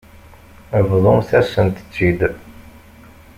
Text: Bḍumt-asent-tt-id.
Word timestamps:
Bḍumt-asent-tt-id. 0.89 2.19